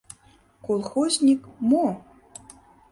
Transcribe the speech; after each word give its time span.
Колхозник— 0.65 1.41
мо? 1.69 1.85